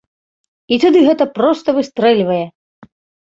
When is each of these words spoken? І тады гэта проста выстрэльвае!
І 0.73 0.79
тады 0.83 0.99
гэта 1.09 1.27
проста 1.35 1.75
выстрэльвае! 1.77 2.41